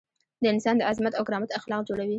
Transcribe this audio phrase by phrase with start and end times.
[0.41, 2.09] د انسان د عظمت او کرامت اخلاق جوړوي.